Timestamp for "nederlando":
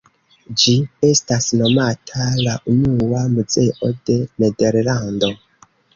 4.45-5.31